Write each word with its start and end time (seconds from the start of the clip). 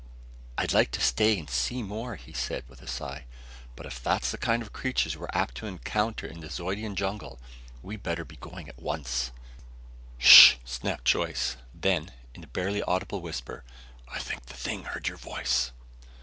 "I'd 0.57 0.73
like 0.73 0.89
to 0.93 0.99
stay 0.99 1.37
and 1.37 1.47
see 1.47 1.83
more," 1.83 2.15
he 2.15 2.33
said 2.33 2.67
with 2.67 2.81
a 2.81 2.87
sigh, 2.87 3.25
"but 3.75 3.85
if 3.85 4.01
that's 4.01 4.31
the 4.31 4.39
kind 4.39 4.63
of 4.63 4.73
creatures 4.73 5.15
we're 5.15 5.27
apt 5.31 5.53
to 5.57 5.67
encounter 5.67 6.25
in 6.25 6.39
the 6.39 6.49
Zeudian 6.49 6.95
jungle, 6.95 7.39
we'd 7.83 8.01
better 8.01 8.25
be 8.25 8.37
going 8.37 8.67
at 8.67 8.81
once" 8.81 9.29
"Sh 10.17 10.53
h!" 10.53 10.59
snapped 10.65 11.05
Joyce. 11.05 11.55
Then, 11.71 12.09
in 12.33 12.43
a 12.43 12.47
barely 12.47 12.81
audible 12.81 13.21
whisper: 13.21 13.63
"I 14.07 14.17
think 14.17 14.47
the 14.47 14.55
thing 14.55 14.85
heard 14.85 15.07
your 15.07 15.17
voice!" 15.17 15.71